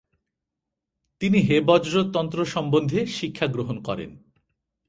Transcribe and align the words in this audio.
তিনি 1.21 1.39
হেবজ্র 1.39 1.95
তন্ত্র 2.13 2.39
সম্বন্ধে 2.45 2.99
শিক্ষাগ্রহণ 3.07 3.77
করেন। 3.81 4.11